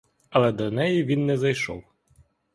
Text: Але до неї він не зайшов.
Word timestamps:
Але 0.29 0.51
до 0.51 0.71
неї 0.71 1.03
він 1.03 1.25
не 1.25 1.37
зайшов. 1.37 1.83